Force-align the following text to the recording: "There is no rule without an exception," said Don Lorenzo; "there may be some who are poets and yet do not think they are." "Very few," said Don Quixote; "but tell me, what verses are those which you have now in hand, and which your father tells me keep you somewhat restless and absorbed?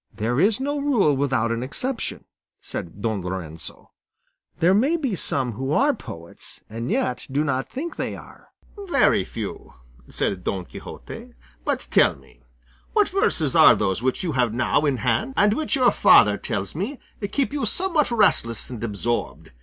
"There 0.11 0.39
is 0.39 0.59
no 0.59 0.79
rule 0.79 1.15
without 1.15 1.51
an 1.51 1.61
exception," 1.61 2.25
said 2.59 3.03
Don 3.03 3.21
Lorenzo; 3.21 3.91
"there 4.57 4.73
may 4.73 4.97
be 4.97 5.15
some 5.15 5.51
who 5.51 5.73
are 5.73 5.93
poets 5.93 6.63
and 6.67 6.89
yet 6.89 7.27
do 7.31 7.43
not 7.43 7.69
think 7.69 7.97
they 7.97 8.15
are." 8.15 8.47
"Very 8.89 9.23
few," 9.23 9.75
said 10.09 10.43
Don 10.43 10.65
Quixote; 10.65 11.33
"but 11.63 11.87
tell 11.91 12.15
me, 12.15 12.41
what 12.93 13.09
verses 13.09 13.55
are 13.55 13.75
those 13.75 14.01
which 14.01 14.23
you 14.23 14.31
have 14.31 14.55
now 14.55 14.85
in 14.85 14.97
hand, 14.97 15.35
and 15.37 15.53
which 15.53 15.75
your 15.75 15.91
father 15.91 16.35
tells 16.35 16.73
me 16.73 16.97
keep 17.31 17.53
you 17.53 17.67
somewhat 17.67 18.09
restless 18.09 18.71
and 18.71 18.83
absorbed? 18.83 19.51